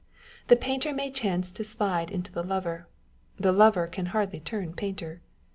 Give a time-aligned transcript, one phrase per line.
[0.47, 2.87] The painter may chance to slide into the lover
[3.37, 5.21] â€" the lover can hardly turn painter.